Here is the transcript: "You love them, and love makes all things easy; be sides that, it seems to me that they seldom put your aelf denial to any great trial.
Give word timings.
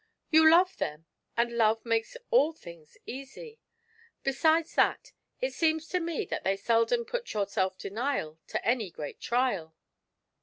"You 0.31 0.49
love 0.49 0.77
them, 0.77 1.05
and 1.37 1.55
love 1.55 1.85
makes 1.85 2.17
all 2.31 2.53
things 2.53 2.97
easy; 3.05 3.59
be 4.23 4.31
sides 4.31 4.73
that, 4.73 5.11
it 5.41 5.53
seems 5.53 5.87
to 5.89 5.99
me 5.99 6.25
that 6.25 6.43
they 6.43 6.57
seldom 6.57 7.05
put 7.05 7.31
your 7.35 7.45
aelf 7.45 7.77
denial 7.77 8.39
to 8.47 8.65
any 8.67 8.89
great 8.89 9.19
trial. 9.19 9.75